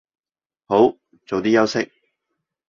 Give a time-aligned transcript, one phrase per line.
[0.65, 0.93] 好，
[1.27, 1.91] 早啲休息